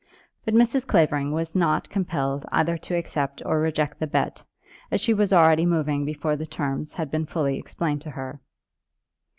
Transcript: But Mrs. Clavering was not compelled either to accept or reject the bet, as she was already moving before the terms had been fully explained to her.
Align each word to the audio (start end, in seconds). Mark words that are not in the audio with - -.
But 0.43 0.55
Mrs. 0.55 0.87
Clavering 0.87 1.31
was 1.31 1.55
not 1.55 1.87
compelled 1.87 2.43
either 2.51 2.75
to 2.75 2.95
accept 2.95 3.39
or 3.45 3.59
reject 3.59 3.99
the 3.99 4.07
bet, 4.07 4.43
as 4.89 4.99
she 4.99 5.13
was 5.13 5.31
already 5.31 5.67
moving 5.67 6.05
before 6.05 6.35
the 6.35 6.47
terms 6.47 6.95
had 6.95 7.11
been 7.11 7.27
fully 7.27 7.59
explained 7.59 8.01
to 8.01 8.09
her. 8.09 8.39